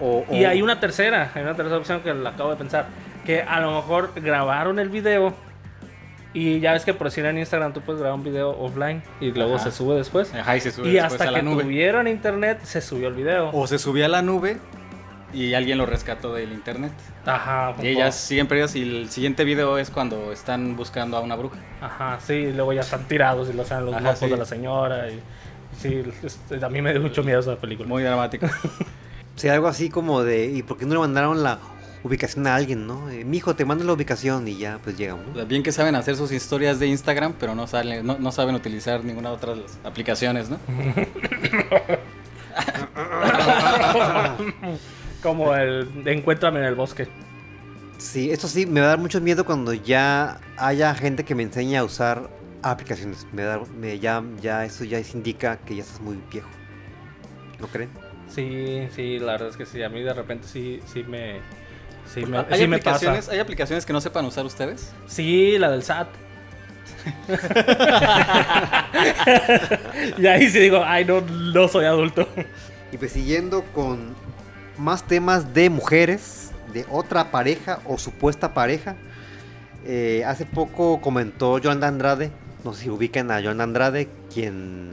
[0.00, 2.86] o, o- Y hay una tercera, hay una tercera opción que la acabo de pensar.
[3.24, 5.34] Que a lo mejor grabaron el video
[6.34, 9.32] y ya ves que por decir en Instagram tú puedes grabar un video offline y
[9.32, 9.64] luego Ajá.
[9.64, 10.34] se sube después.
[10.34, 11.62] Ajá, y se sube Y después hasta a la que nube.
[11.64, 13.50] tuvieron internet se subió el video.
[13.52, 14.58] O se subía a la nube
[15.34, 16.92] y alguien lo rescató del internet.
[17.26, 17.74] Ajá.
[17.82, 21.58] Y ellas siguen perdidas y el siguiente video es cuando están buscando a una bruja.
[21.80, 24.28] Ajá, sí, y luego ya están tirados y lo hacen los sí.
[24.28, 25.10] de la señora.
[25.10, 25.20] Y,
[25.78, 26.02] sí,
[26.62, 27.88] a mí me dio mucho miedo esa película.
[27.88, 28.46] Muy dramático.
[29.34, 31.58] Sí, algo así como de, ¿y por qué no le mandaron la
[32.04, 33.10] ubicación a alguien, no?
[33.10, 36.32] Eh, Mijo, te mando la ubicación y ya, pues sea, Bien que saben hacer sus
[36.32, 40.50] historias de Instagram, pero no, salen, no, no saben utilizar ninguna otra de las aplicaciones,
[40.50, 40.58] ¿no?
[45.22, 47.08] Como el Encuéntrame en el bosque.
[47.98, 51.44] Sí, esto sí, me va a dar mucho miedo cuando ya haya gente que me
[51.44, 52.28] enseñe a usar
[52.62, 53.26] aplicaciones.
[53.32, 56.48] Me da, me, ya, ya, eso ya indica que ya estás muy viejo.
[57.60, 57.90] ¿No creen?
[58.28, 59.82] Sí, sí, la verdad es que sí.
[59.82, 61.40] A mí de repente sí, sí me.
[62.06, 62.90] Sí me, ¿Hay, sí me pasa.
[62.90, 64.92] aplicaciones, ¿Hay aplicaciones que no sepan usar ustedes?
[65.06, 66.08] Sí, la del SAT.
[70.18, 72.28] y ahí sí digo, ay, no, no soy adulto.
[72.92, 74.14] Y pues siguiendo con
[74.78, 78.96] más temas de mujeres, de otra pareja o supuesta pareja.
[79.84, 82.30] eh, hace poco comentó Yolanda Andrade,
[82.64, 84.92] no sé si ubican a Yolanda Andrade, quien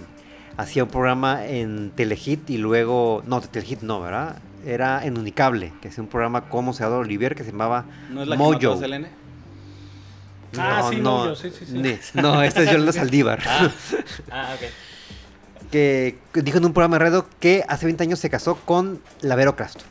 [0.57, 4.37] hacía un programa en Telehit y luego, no, de Telehit no, ¿verdad?
[4.65, 8.27] Era en Unicable, que hacía un programa con Monseador Olivier que se llamaba ¿No es
[8.27, 8.79] la que mató a Mojo.
[8.79, 9.07] Selene?
[10.57, 11.73] Ah, sí, Mojo, sí, sí, sí.
[11.77, 13.39] ne- No, esta es Yolanda Saldívar.
[13.47, 13.71] Ah,
[14.31, 15.69] ah, ok.
[15.71, 19.01] que que dijo en un programa de radio que hace 20 años se casó con
[19.21, 19.85] Lavero Castro.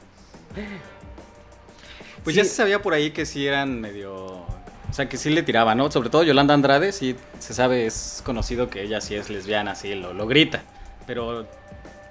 [2.24, 2.42] Pues Sí.
[2.42, 4.14] ya se sabía por ahí que sí eran medio...
[4.90, 5.90] O sea, que sí le tiraba, ¿no?
[5.90, 9.94] Sobre todo Yolanda Andrade, sí se sabe, es conocido que ella sí es lesbiana, sí,
[9.94, 10.62] lo, lo grita.
[11.06, 11.46] Pero,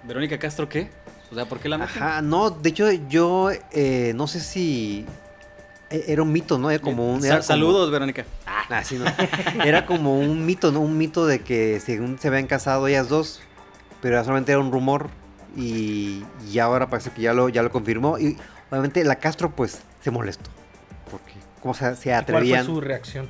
[0.03, 0.89] ¿Verónica Castro qué?
[1.31, 2.01] O sea, ¿por qué la meten?
[2.01, 5.05] Ajá, no, de hecho yo eh, no sé si
[5.89, 6.71] e- era un mito, ¿no?
[6.71, 7.19] Era como un...
[7.21, 8.25] Como- Saludos, Verónica.
[8.45, 9.05] Ah, sí, no.
[9.63, 10.79] Era como un mito, ¿no?
[10.81, 13.41] Un mito de que según se habían casado ellas dos,
[14.01, 15.09] pero solamente era un rumor
[15.55, 18.17] y, y ahora parece que ya lo, ya lo confirmó.
[18.19, 18.37] Y
[18.69, 20.49] obviamente la Castro pues se molestó,
[21.11, 23.27] porque cómo se, se ¿Cuál fue atrevían, su reacción?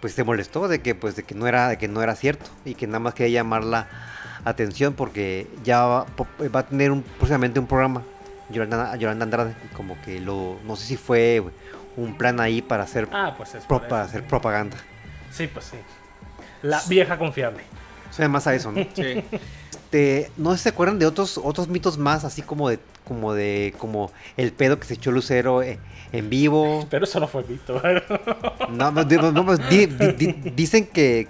[0.00, 2.50] pues se molestó de que pues de que no era de que no era cierto
[2.64, 3.88] y que nada más quería llamar la
[4.46, 6.06] atención porque ya va,
[6.52, 8.02] a tener un, próximamente un programa
[8.48, 11.42] Yolanda, Yolanda Andrade y como que lo no sé si fue
[11.96, 14.26] un plan ahí para hacer Ah, pues es pro- para eso, hacer sí.
[14.28, 14.76] propaganda.
[15.30, 15.76] Sí, pues sí.
[16.62, 17.62] La vieja confiable.
[18.10, 18.82] Suena más a eso, ¿no?
[18.94, 19.22] Sí.
[19.70, 23.34] Este, no sé si se acuerdan de otros otros mitos más, así como de como
[23.34, 25.78] de como el pedo que se echó Lucero eh,
[26.12, 26.86] en vivo.
[26.90, 27.80] Pero eso no fue mito.
[28.70, 31.28] No, no, no, no, pues, di- di- di- dicen que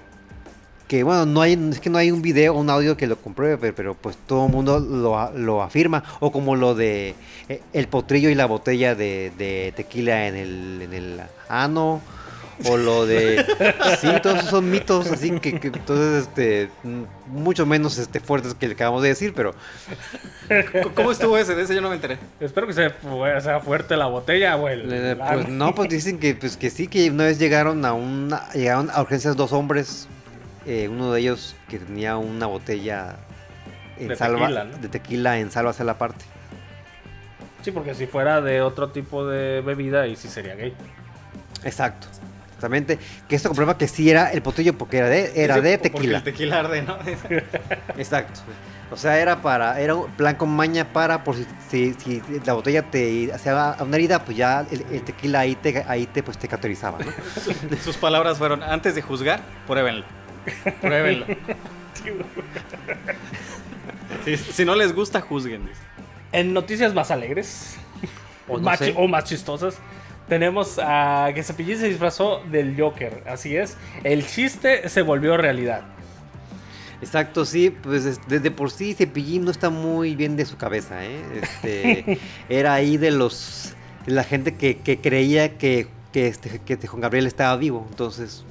[0.89, 3.17] que bueno, no hay es que no hay un video o un audio que lo
[3.17, 7.15] compruebe, pero, pero, pues todo el mundo lo, lo afirma o como lo de
[7.49, 12.01] eh, el potrillo y la botella de, de tequila en el en el ano
[12.65, 13.45] o lo de
[14.01, 16.71] sí todos esos son mitos así que, que entonces este
[17.27, 19.55] mucho menos este fuertes que le acabamos de decir pero
[20.95, 21.55] ¿Cómo estuvo ese?
[21.55, 22.19] De ese yo no me enteré.
[22.41, 22.95] Espero que sea,
[23.41, 27.25] sea fuerte la botella el Pues no, pues dicen que, pues que sí, que una
[27.25, 30.09] vez llegaron a una, llegaron a urgencias dos hombres,
[30.67, 33.17] eh, uno de ellos que tenía una botella
[33.99, 34.79] en De salva, tequila, ¿no?
[34.79, 36.25] de tequila en salva hacia la parte.
[37.63, 40.75] Sí, porque si fuera de otro tipo de bebida, ahí sí sería gay.
[41.65, 42.07] Exacto,
[42.47, 42.99] exactamente.
[43.29, 45.91] Que esto comprueba que sí era el potrillo porque era de, era Sí, de porque
[45.91, 46.19] tequila.
[46.19, 46.97] el tequila arde, ¿no?
[47.97, 48.41] Exacto.
[48.89, 52.53] O sea, era para, era un plan con maña para por si, si, si la
[52.53, 56.39] botella te hacía una herida, pues ya el, el tequila ahí te, ahí te pues
[56.39, 57.77] te cauterizaba, ¿no?
[57.83, 60.05] Sus palabras fueron, antes de juzgar, pruébenlo.
[60.81, 61.27] Pruébenlo.
[64.25, 65.69] Si, si no les gusta, juzguen.
[66.33, 67.77] En noticias más alegres
[68.49, 69.79] O no más o más chistosas,
[70.29, 73.23] tenemos a que Cepillín se disfrazó del Joker.
[73.27, 75.83] Así es, el chiste se volvió realidad.
[77.03, 81.05] Exacto, sí, pues es- desde por sí Cepillín no está muy bien de su cabeza,
[81.05, 81.21] ¿eh?
[81.43, 83.75] Este, era ahí de los,
[84.07, 88.45] la gente que, que creía que, que, este, que este Juan Gabriel estaba vivo, entonces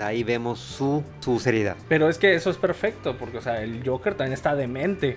[0.00, 1.76] ahí vemos su, su seriedad.
[1.88, 5.16] Pero es que eso es perfecto, porque o sea, el Joker también está demente.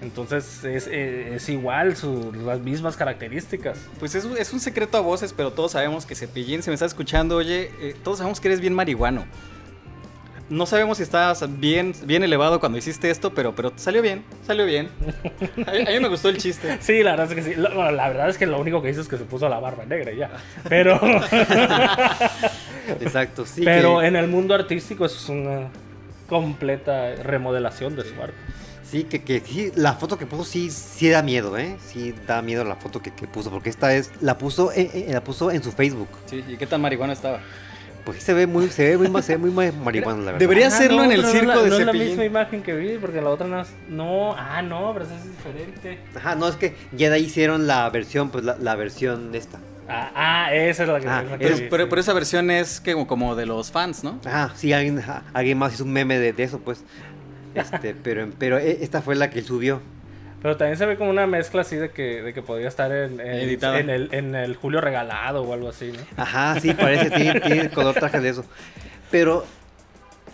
[0.00, 3.78] Entonces es, eh, es igual, su- las mismas características.
[4.00, 6.74] Pues es, un- es un secreto a voces, pero todos sabemos que Cepillín, si me
[6.74, 9.24] estás escuchando, oye, eh, todos sabemos que eres bien marihuano.
[10.52, 14.66] No sabemos si estabas bien, bien elevado cuando hiciste esto, pero, pero salió bien, salió
[14.66, 14.90] bien.
[15.66, 16.76] A, mí- a mí me gustó el chiste.
[16.80, 17.58] Sí, la verdad es que sí.
[17.58, 19.86] Bueno, la verdad es que lo único que hizo es que se puso la barba
[19.86, 20.30] negra y ya.
[20.68, 21.00] Pero,
[23.00, 23.62] Exacto, sí.
[23.64, 25.68] pero que, en el mundo artístico eso es una
[26.28, 28.34] completa remodelación de su arte.
[28.84, 31.76] sí, que, que sí, la foto que puso sí, sí da miedo, ¿eh?
[31.86, 35.12] Sí da miedo la foto que, que puso, porque esta es, la puso, en- en-
[35.14, 36.08] la puso en su Facebook.
[36.26, 37.40] Sí, ¿y qué tan marihuana estaba?
[38.04, 40.38] Pues sí se ve muy, se ve muy, se ve muy ma- marihuana, la verdad.
[40.40, 42.24] Debería Ah, hacerlo no, en el pero no circo la- de No es la misma
[42.24, 43.60] imagen que vi, porque la otra no.
[43.60, 45.98] es- No, ah, no, pero esa es diferente.
[46.16, 49.58] Ajá, no, es que ya de ahí hicieron la versión, pues la, la versión esta.
[49.88, 51.88] Ah, ah, esa es la que, Ah, es la que Pero, vi, pero- sí.
[51.90, 54.18] pero esa versión es que, como de los fans, ¿no?
[54.24, 55.02] Ajá, sí, alguien,
[55.56, 56.84] más hizo un meme de, de eso, pues.
[57.54, 59.80] Este, pero, pero eh, esta fue la que él subió.
[60.42, 63.20] Pero también se ve como una mezcla así de que, de que podría estar en,
[63.20, 66.22] en, en el, en el Julio Regalado o algo así, ¿no?
[66.22, 68.44] Ajá, sí, parece, tiene, tiene color traje de eso.
[69.10, 69.44] Pero,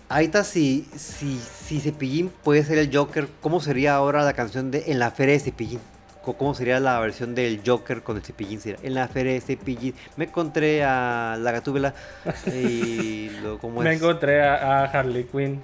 [0.09, 4.85] ahorita si, si, si Cepillín puede ser el Joker, ¿cómo sería ahora la canción de
[4.87, 5.81] En la feria de Cepillín?
[6.23, 8.61] ¿Cómo sería la versión del Joker con el Cepillín?
[8.61, 11.95] Sería, en la feria de Cepillín me encontré a la gatúbela
[12.53, 13.97] y lo, ¿cómo Me es?
[13.97, 15.63] encontré a, a Harley Quinn.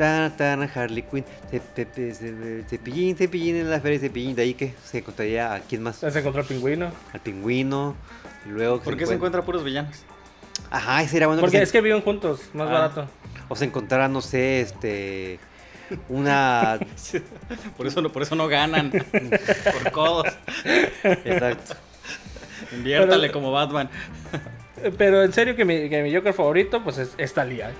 [0.00, 4.34] Tan, tan, Harley Quinn, Ce- ce- ce- ce- Cepillín, Cepillín en la feria de Cepillín,
[4.34, 6.90] de ahí que se encontraría a quién más, Se encontró al pingüino.
[7.12, 7.94] al pingüino,
[8.46, 9.96] y luego ¿Por qué se encuentra puros villanos?
[10.70, 12.72] Ajá, ese era bueno Porque que es que viven juntos, más Ah.
[12.72, 13.08] barato.
[13.50, 15.38] o se encontrara, no sé, este,
[16.08, 16.78] una,
[17.76, 18.90] Por eso no, por eso no ganan.
[19.82, 20.28] por codos.
[21.04, 21.74] exacto,
[22.72, 23.90] Inviértale Pero- como Batman.
[24.96, 27.72] Pero en serio que mi, que mi Joker favorito, pues es, es Thalía.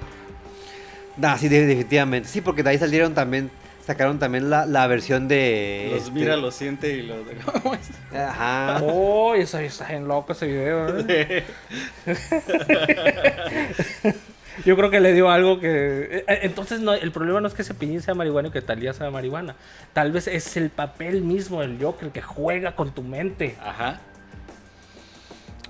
[1.21, 3.51] Nah, sí, de- definitivamente, sí, porque de ahí salieron también,
[3.87, 7.19] sacaron también la, la versión de, Los este, mira, los siente y los.
[7.63, 7.91] ¿Cómo es?
[8.15, 11.45] ajá, Oh, está, está bien loco ese video, ¿eh?
[14.65, 15.69] Yo creo que le dio algo que...
[15.69, 18.93] eh, eh, Entonces no, el problema no es que Cepillín sea marihuana y que Talía
[18.93, 19.55] sea marihuana.
[19.95, 23.57] Tal vez es el papel mismo del Joker que juega con tu mente.
[23.63, 24.01] Ajá.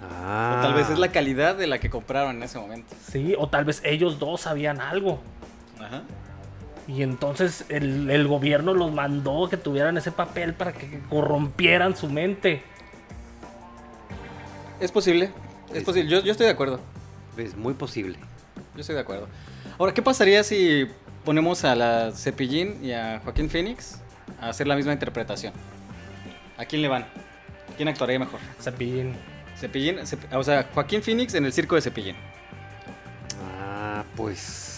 [0.03, 2.93] ah, O tal vez es la calidad de la que compraron en ese momento.
[3.13, 5.21] Sí, o tal vez ellos dos sabían algo.
[5.81, 6.03] Ajá.
[6.89, 12.09] Y entonces el, el gobierno los mandó que tuvieran ese papel para que corrompieran su
[12.09, 12.63] mente.
[14.81, 15.31] Es posible.
[15.75, 16.11] Es posible.
[16.11, 16.81] Yo, yo estoy de acuerdo.
[17.37, 18.19] es muy posible,
[18.75, 19.29] Yo estoy de acuerdo.
[19.79, 20.87] Ahora, ¿qué pasaría si
[21.25, 24.01] ponemos a la Cepillín y a Joaquín Phoenix
[24.41, 25.53] a hacer la misma interpretación?
[26.59, 27.07] ¿A quién le van?
[27.77, 28.41] ¿Quién actuaría mejor?
[28.61, 29.15] Cepillín.
[29.57, 32.17] Cepillín, Cep- o sea, Joaquín Phoenix en el circo de Cepillín.
[33.61, 34.70] ah, pues,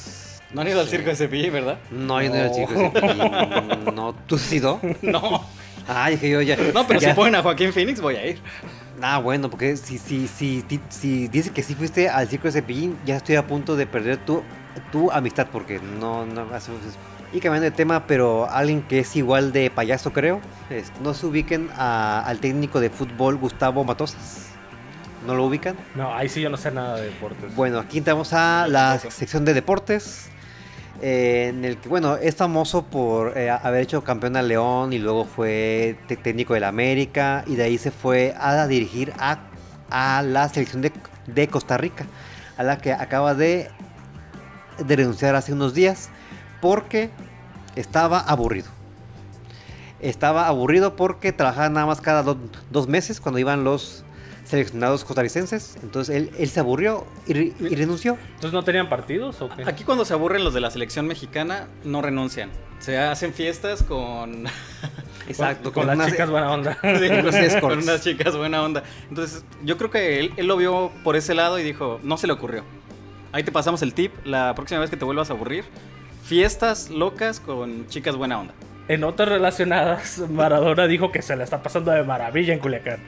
[0.54, 1.78] No han ido al circo de Cepillín, ¿verdad?
[1.90, 4.80] no, yo no era el chico ese, Cepillín, no, ¿tú has ido?
[5.02, 5.44] No.
[5.88, 6.56] Ah, dije yo ya.
[6.74, 7.10] No, pero ya.
[7.10, 8.38] si ponen a Joaquín Phoenix, voy a ir.
[9.00, 12.52] Ah, bueno, porque si, si, si, si, si dice que sí fuiste al circo de
[12.52, 14.42] Cepillín, ya estoy a punto de perder tu,
[14.92, 16.96] tu amistad, porque no, no hacemos eso.
[17.32, 21.26] Y cambiando de tema, pero alguien que es igual de payaso, creo, es- no se
[21.26, 24.48] ubiquen a- al técnico de fútbol Gustavo Matosas.
[25.26, 25.76] ¿No lo ubican?
[25.94, 27.54] No, ahí sí yo no sé nada de deportes.
[27.56, 30.28] Bueno, aquí entramos a la sección de deportes,
[31.02, 34.98] eh, en el que, bueno, es famoso por eh, haber hecho campeón a León y
[34.98, 39.40] luego fue técnico del América y de ahí se fue a dirigir a,
[39.90, 40.92] a la selección de,
[41.26, 42.06] de Costa Rica,
[42.56, 43.68] a la que acaba de,
[44.78, 46.08] de renunciar hace unos días
[46.60, 47.10] porque
[47.76, 48.70] estaba aburrido.
[50.00, 52.38] Estaba aburrido porque trabajaba nada más cada do-
[52.70, 54.04] dos meses cuando iban los
[54.44, 55.76] seleccionados costarricenses.
[55.82, 58.16] Entonces él, él se aburrió y, re- y renunció.
[58.34, 59.62] ¿Entonces no tenían partidos o qué?
[59.66, 62.50] Aquí cuando se aburren los de la selección mexicana, no renuncian.
[62.80, 64.46] Se hacen fiestas con...
[65.28, 66.76] Exacto, Con las unas- chicas buena onda.
[66.82, 68.82] Sí, Con con unas chicas buena onda.
[69.08, 72.26] Entonces, yo creo que él, él lo vio por ese lado y dijo, no se
[72.26, 72.64] le ocurrió.
[73.30, 75.64] Ahí te pasamos el tip, la próxima vez que te vuelvas a aburrir,
[76.24, 78.52] fiestas locas con chicas buena onda.
[78.88, 82.98] En otras relacionadas, Maradona dijo que se la está pasando de maravilla en Culiacán.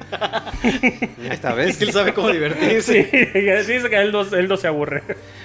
[1.31, 1.81] Esta vez.
[1.83, 3.09] Él sabe cómo divertirse.
[3.11, 3.39] Sí,
[3.73, 5.03] dice que él no, él no se aburre.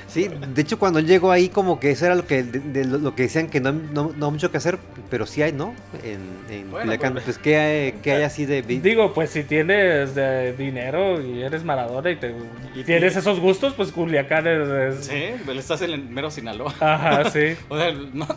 [0.07, 2.85] Sí, de hecho cuando él llegó ahí como que eso era lo que, de- de
[2.85, 4.77] lo, que decían que no, no, no mucho que hacer,
[5.09, 5.73] pero sí hay, ¿no?
[6.03, 6.19] En,
[6.55, 7.13] en Bueno, Culiacán.
[7.13, 8.61] pues- Pues, ¿qué, hay, qué hay así de...
[8.63, 12.33] Digo, pues si tienes de dinero y eres Maradona y, te,
[12.75, 14.67] y tienes esos gustos, pues Culiacán es...
[14.99, 16.73] es- Sí, pero estás en el mero Sinaloa.
[16.79, 17.55] Ajá, sí.
[17.69, 18.27] O sea, no,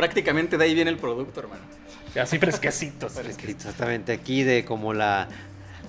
[0.00, 1.60] prácticamente de ahí viene el producto, hermano.
[2.18, 3.18] Así fresquecitos.
[3.18, 5.28] Exactamente, aquí de como la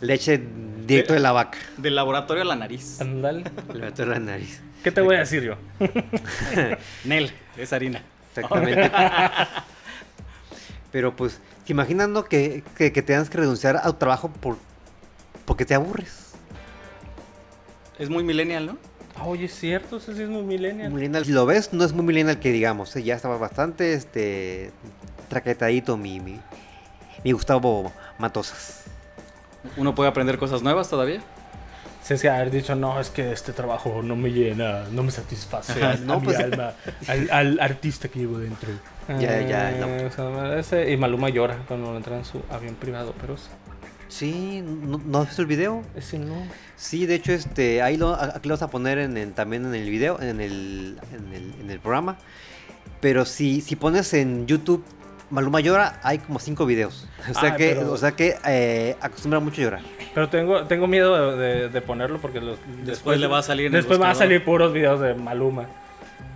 [0.01, 0.41] leche
[0.85, 1.57] directo de la vaca.
[1.77, 2.99] Del laboratorio a la nariz.
[2.99, 4.59] Le meto en la nariz.
[4.83, 5.55] ¿Qué te voy a decir yo?
[7.05, 8.03] Nel, es harina.
[8.35, 8.91] Exactamente.
[10.91, 14.57] Pero pues, ¿te imaginas no, que, que, que tengas que renunciar a tu trabajo por,
[15.45, 16.33] porque te aburres?
[17.97, 18.77] Es muy millennial, ¿no?
[19.21, 20.91] Ah, Oye, es cierto, ese sí es muy millennial.
[20.91, 23.03] Millennial, si lo ves, no es muy millennial que digamos, ¿eh?
[23.03, 24.71] ya estaba bastante este
[25.29, 26.39] traquetadito mi, mi,
[27.23, 28.83] mi Gustavo Matosas.
[29.77, 31.21] Uno puede aprender cosas nuevas todavía.
[32.03, 35.83] Sí, sí, haber dicho, no, es que este trabajo no me llena, no me satisface
[35.83, 36.73] a, No, a mi pues- alma,
[37.07, 38.69] al, al artista que llevo dentro.
[39.07, 40.07] Ya, ya, Eh, no.
[40.07, 43.49] o sea, ese- y Maluma llora cuando entra en su avión privado, pero sí.
[44.11, 45.83] Sí, ¿no, ¿no has visto el video?
[46.19, 46.35] No.
[46.75, 49.73] Sí, de hecho, este, ahí lo, aquí lo vas a poner en, el- también en
[49.73, 52.17] el video, en el, en el, en el programa.
[52.99, 54.83] Pero si, si pones en YouTube
[55.29, 57.07] Maluma llora, hay como cinco videos.
[57.29, 59.81] O sea Ah, que, pero- o sea que eh, acostumbra mucho a llorar.
[60.13, 63.67] Pero tengo, tengo miedo de, de- de ponerlo porque los- después, le va a salir
[63.67, 65.67] en el Después van a salir puros videos de Maluma.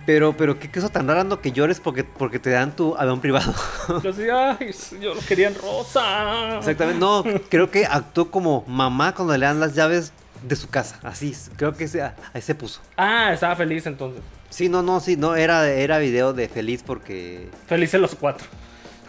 [0.06, 3.20] Pero, pero qué cosa tan rara no que llores porque, porque te dan tu avión
[3.20, 3.52] privado.
[4.04, 6.58] Yo así, ay, yo lo quería en rosa.
[6.58, 10.12] Exactamente, no, creo que actuó como mamá cuando le dan las llaves
[10.46, 11.00] de su casa.
[11.02, 12.80] Así, creo que se, ahí se puso.
[12.96, 14.22] Ah, estaba feliz entonces.
[14.48, 17.50] Sí, no, no, sí, no, era, era video de feliz porque...
[17.66, 18.46] Felices los cuatro.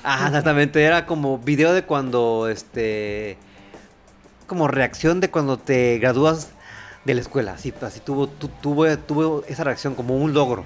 [0.03, 3.37] Ah, exactamente, era como video de cuando, este...
[4.47, 6.49] Como reacción de cuando te gradúas
[7.05, 7.51] de la escuela.
[7.53, 10.65] Así, así tuvo, tu- tuvo, tuvo esa reacción como un logro.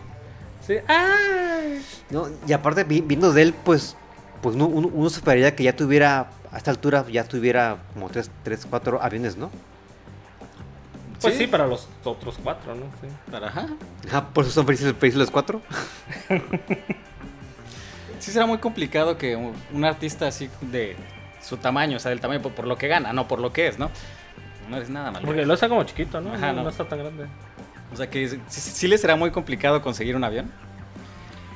[0.80, 2.06] Sí.
[2.10, 2.28] ¿no?
[2.48, 3.96] Y aparte, vi- viendo de él, pues,
[4.42, 8.30] pues uno, uno- uno esperaría que ya tuviera, a esta altura, ya tuviera como tres,
[8.44, 9.50] tres cuatro aviones, ¿no?
[11.22, 11.42] Pues Sí.
[11.42, 12.86] sí, para los otros cuatro, ¿no?
[13.02, 13.08] Sí.
[13.32, 13.68] Para- ajá.
[14.08, 15.62] Ajá, por eso son felices, felices los cuatro.
[18.20, 20.96] Sí será muy complicado que un, artista así de
[21.42, 23.68] su tamaño, o sea, del tamaño por, por lo que gana, no por lo que
[23.68, 23.90] es, ¿no?
[24.70, 25.26] No eres nada malo.
[25.26, 26.34] Porque lo está como chiquito, ¿no?
[26.34, 26.64] Ajá, no, no.
[26.64, 27.26] no está tan grande.
[27.92, 30.52] O sea que sí, sí- será muy complicado conseguir un avión.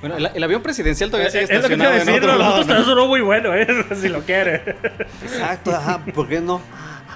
[0.01, 1.99] Bueno, el, el avión presidencial todavía sigue Eh, es lo que te iba estacionado a
[2.01, 3.07] en decir, otro ¿no?
[3.07, 3.67] muy bueno, ¿eh?
[3.95, 4.55] si lo quiere.
[5.23, 6.61] Exacto, ajá, ¿por qué no?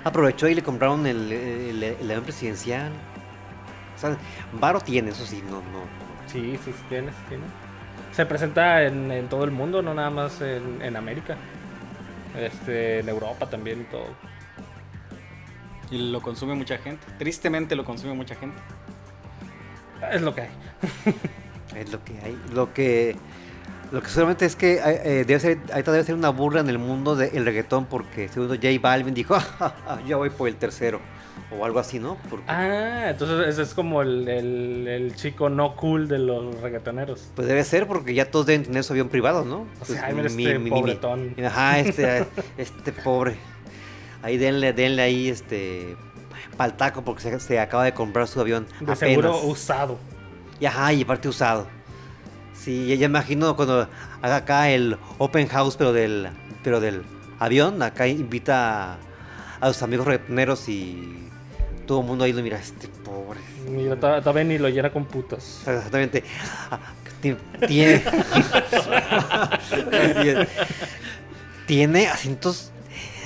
[0.04, 2.92] Aprovechó y le compraron el, el, el avión presidencial.
[3.96, 4.18] O sea,
[4.54, 5.84] Varo tiene, eso sí, no, no.
[6.28, 7.44] Sí, sí, sí tiene, sí tiene.
[8.14, 11.36] Se presenta en, en todo el mundo, no nada más en, en América.
[12.38, 14.08] Este, en Europa también y todo.
[15.92, 17.06] Y lo consume mucha gente.
[17.18, 18.58] Tristemente lo consume mucha gente.
[20.12, 20.50] Es lo que hay.
[21.76, 22.38] Es lo que hay.
[22.54, 23.16] Lo que,
[23.92, 26.70] lo que solamente es que eh, eh, debe ser, ahorita debe ser una burla en
[26.70, 30.48] el mundo del reggaetón porque segundo J Balvin dijo, "Ah, ja, ja, ya voy por
[30.48, 31.00] el tercero.
[31.58, 32.18] O algo así, ¿no?
[32.30, 37.32] Porque, Ah, entonces ese es como el, el- el chico no cool de los reggaetoneros.
[37.36, 39.62] Pues debe ser porque ya todos deben tener su avión privado, ¿no?
[39.62, 41.36] O Pues, sea, mira este pobretón.
[41.44, 42.26] Ajá, este,
[42.58, 43.36] este pobre.
[44.22, 45.96] Ahí denle, denle ahí este
[46.58, 48.66] pa'l taco porque se, se acaba de comprar su avión.
[48.80, 49.00] De apenas.
[49.00, 49.98] seguro usado.
[50.60, 51.68] Y ajá, y aparte usado.
[52.54, 53.88] Sí, ya, ya imagino cuando
[54.22, 56.30] haga acá el open house, pero del,
[56.64, 57.04] pero del
[57.40, 58.98] avión, acá invita a,
[59.62, 61.18] a sus amigos reggaetoneros y
[61.88, 63.40] todo el mundo ahí lo mira, este pobre.
[63.70, 65.62] Mira, todavía ni lo llena con putos.
[65.66, 66.24] Exactamente.
[66.70, 66.80] Ah,
[67.22, 67.36] ti-
[67.68, 68.04] Tiene.
[71.66, 72.72] Tiene asientos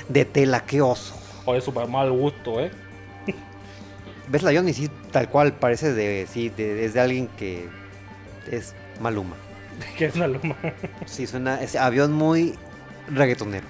[0.10, 1.16] de tela, qué oso.
[1.46, 2.72] O de súper mal gusto, ¿eh?
[4.30, 4.70] ¿Ves el avión?
[4.70, 7.68] Y sí, tal cual, parece de, sí, de, es de alguien que
[8.52, 9.36] es Maluma.
[9.98, 10.56] Que es una luma.
[11.06, 12.56] Sí, suena, es avión muy
[13.10, 13.66] reggaetonero.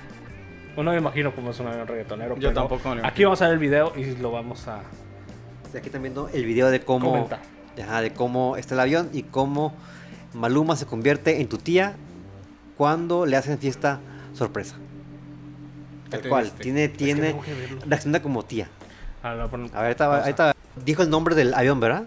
[0.75, 2.35] No me imagino cómo es un avión reggaetonero.
[2.35, 4.81] Yo pero tampoco me lo Aquí vamos a ver el video y lo vamos a
[5.75, 7.39] Aquí también viendo el video de cómo, comentar.
[7.81, 9.73] ajá, de cómo está el avión y cómo
[10.33, 11.95] Maluma se convierte en tu tía
[12.77, 13.99] cuando le hacen fiesta
[14.33, 14.75] sorpresa.
[16.09, 18.67] Tal cual, tiene, tiene, tengo que reacciona como tía.
[19.23, 20.21] Ah, lo pon- A ver, ahorita, pausa.
[20.23, 20.53] ahorita
[20.85, 22.03] dijo el nombre del avión, ¿verdad?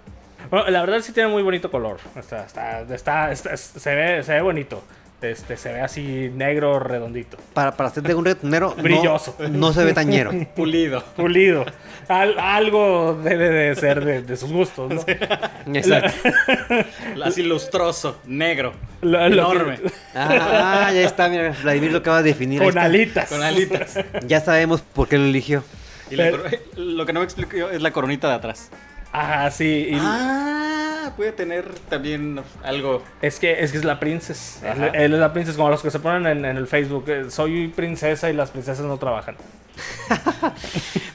[0.50, 1.96] Bueno, la verdad sí tiene muy bonito color.
[2.14, 4.82] Está, está, está, está- se, ve, se ve bonito.
[5.22, 7.38] Este, se ve así negro, redondito.
[7.54, 9.34] Para, para ser de un reggaetonero, no- Brilloso.
[9.50, 10.30] No, se ve tañero.
[10.54, 11.02] Pulido.
[11.16, 11.64] Pulido.
[12.06, 15.02] Al- algo debe de ser de, de sus gustos, ¿no?
[15.74, 16.12] Exacto.
[17.24, 19.78] Así lustroso, negro, Lo- lo que- enorme,
[20.14, 22.60] Ah, ya está, mira, Vladimir lo acaba de definir.
[22.62, 23.28] ahí Con alitas.
[23.30, 23.94] con alitas.
[24.26, 25.64] Ya sabemos por qué lo eligió.
[26.10, 26.30] Y la
[26.76, 28.70] lo que no me explico yo es la coronita de atrás.
[29.12, 29.88] Ajá, sí.
[29.90, 30.75] y Ah,
[31.14, 33.02] puede tener también algo.
[33.22, 34.72] Es que es que es la princesa.
[34.72, 37.04] Él, él es la princesa, como los que se ponen en, en el Facebook.
[37.08, 39.36] eh, Soy princesa y las princesas no trabajan.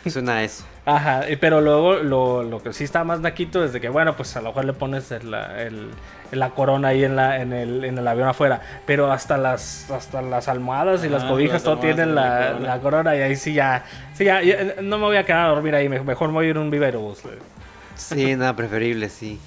[0.07, 0.63] Suena a eso.
[0.85, 4.35] Ajá, pero luego lo, lo que sí está más naquito es de que, bueno, pues
[4.35, 5.89] a lo mejor le pones el- la, el-
[6.31, 8.61] la corona ahí en, la, en, el, en el avión afuera.
[8.85, 12.67] Pero hasta las, hasta las almohadas y las Ah, cobijas todo tienen la, la corona.
[12.67, 15.49] la corona y ahí sí ya, sí ya, ya, no me voy a quedar a
[15.49, 17.13] dormir ahí, me- mejor me voy a ir a un vivero.
[17.95, 19.39] Sí, nada, preferible, sí.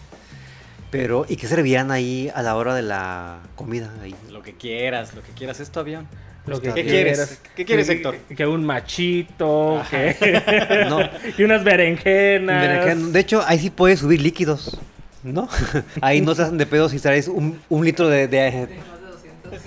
[0.95, 3.91] Pero, ¿y qué servían ahí a la hora de la comida?
[4.01, 4.15] Ahí?
[4.31, 5.59] Lo que quieras, lo que quieras.
[5.59, 6.07] Es tu avión.
[6.47, 7.41] Lo que ¿Qué quieres?
[7.57, 8.17] ¿Qué quieres, Héctor?
[8.37, 10.87] Que un machito, que...
[10.89, 11.01] No.
[11.39, 12.63] y unas berenjenas.
[12.63, 14.79] Berenjena- De hecho, ahí sí puedes subir líquidos,
[15.25, 15.49] ¿no?
[16.01, 18.29] ahí no te hacen de pedo si traes un, un litro de...
[18.29, 18.69] de,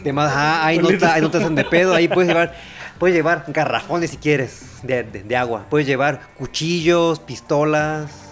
[0.03, 2.53] de más, ajá, ahí, no te, ahí no te hacen de pedo, ahí puedes llevar...
[2.99, 5.65] Puedes llevar garrafones si quieres de, de- de agua.
[5.69, 8.26] Puedes llevar cuchillos, pistolas.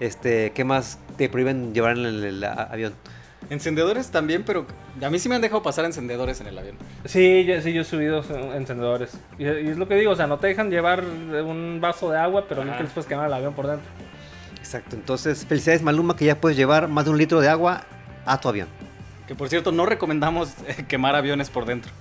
[0.00, 2.94] Este, ¿qué más te prohíben llevar en el, avión?
[3.50, 4.66] Encendedores también, pero
[5.02, 6.76] a mí sí me han dejado pasar encendedores en el avión.
[7.04, 9.18] Sí, yo, sí, yo he subido en- encendedores.
[9.38, 12.18] Y, y es lo que digo, o sea, no te dejan llevar un vaso de
[12.18, 13.86] agua, pero nunca les puedes quemar el avión por dentro.
[14.58, 17.84] Exacto, entonces felicidades Maluma que ya puedes llevar más de un litro de agua
[18.24, 18.66] a tu avión.
[19.28, 21.92] Que por cierto, no recomendamos eh, quemar aviones por dentro.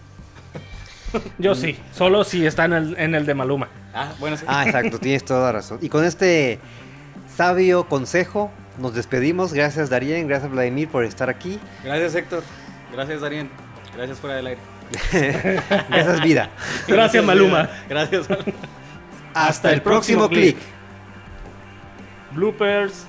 [1.37, 3.67] Yo sí, solo si está en el, en el de Maluma.
[3.93, 4.45] Ah, bueno, sí.
[4.47, 5.77] Ah, exacto, tienes toda la razón.
[5.81, 6.59] Y con este
[7.35, 9.53] sabio consejo nos despedimos.
[9.53, 11.59] Gracias Darien, gracias Vladimir por estar aquí.
[11.83, 12.43] Gracias, Héctor.
[12.91, 13.49] Gracias, Darien.
[13.95, 14.61] Gracias, fuera del aire.
[15.89, 16.49] Gracias vida.
[16.87, 17.69] Gracias, Maluma.
[17.89, 18.27] Gracias.
[19.33, 20.57] Hasta el próximo clic.
[22.31, 23.05] Bloopers.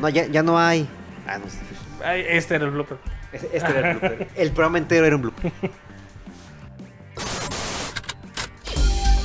[0.00, 0.88] No, ya, ya no hay.
[1.26, 1.58] Ah, no sé.
[2.04, 2.98] Ay, este era el blooper.
[3.32, 4.28] Este este era el blooper.
[4.36, 5.52] El programa entero era un blooper.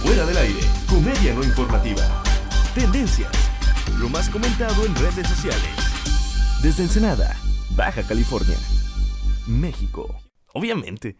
[0.04, 0.60] Fuera del aire,
[0.90, 2.02] comedia no informativa.
[2.76, 3.32] Tendencias,
[4.10, 5.70] más comentado en redes sociales.
[6.62, 7.36] Desde Ensenada,
[7.76, 8.58] Baja California,
[9.48, 10.16] México.
[10.54, 11.18] Obviamente.